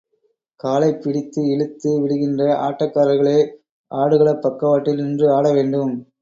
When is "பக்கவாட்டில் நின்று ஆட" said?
4.41-5.51